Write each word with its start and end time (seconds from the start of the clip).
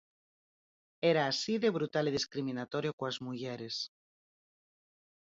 Era 1.11 1.23
así 1.27 1.53
de 1.63 1.69
brutal 1.77 2.05
e 2.09 2.15
discriminatorio 2.19 2.95
coas 2.97 3.17
mulleres. 3.25 3.75